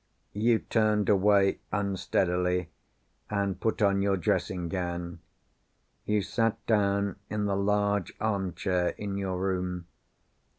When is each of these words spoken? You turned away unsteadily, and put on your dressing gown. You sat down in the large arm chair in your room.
You 0.33 0.57
turned 0.57 1.09
away 1.09 1.59
unsteadily, 1.71 2.69
and 3.29 3.61
put 3.61 3.83
on 3.83 4.01
your 4.01 4.17
dressing 4.17 4.67
gown. 4.67 5.19
You 6.05 6.23
sat 6.23 6.57
down 6.65 7.17
in 7.29 7.45
the 7.45 7.55
large 7.55 8.11
arm 8.19 8.55
chair 8.55 8.95
in 8.97 9.15
your 9.15 9.37
room. 9.37 9.85